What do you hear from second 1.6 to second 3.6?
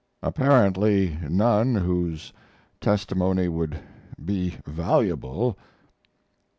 whose testimony